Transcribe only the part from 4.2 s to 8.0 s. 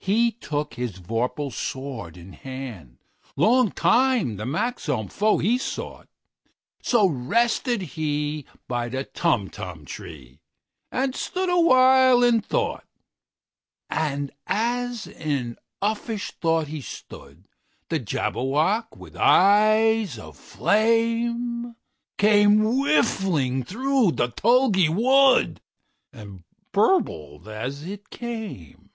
the manxome foe he sought—So rested